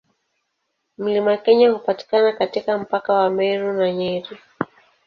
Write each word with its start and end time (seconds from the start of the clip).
Mlima 0.97 1.37
Kenya 1.37 1.69
hupatikana 1.71 2.33
katika 2.33 2.77
mpaka 2.77 3.13
wa 3.13 3.29
Meru 3.29 3.73
na 3.73 3.91
Nyeri. 3.91 4.37